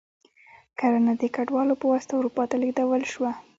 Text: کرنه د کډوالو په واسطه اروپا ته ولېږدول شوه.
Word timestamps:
کرنه 0.79 1.13
د 1.21 1.23
کډوالو 1.35 1.79
په 1.81 1.85
واسطه 1.91 2.13
اروپا 2.17 2.43
ته 2.49 2.55
ولېږدول 2.55 3.03
شوه. 3.13 3.31